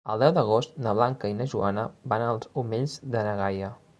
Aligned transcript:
El 0.11 0.21
deu 0.21 0.29
d'agost 0.35 0.79
na 0.85 0.93
Blanca 0.99 1.29
i 1.33 1.35
na 1.41 1.47
Joana 1.51 1.85
van 2.13 2.25
als 2.31 2.51
Omells 2.65 2.99
de 3.17 3.27
na 3.29 3.37
Gaia. 3.45 3.73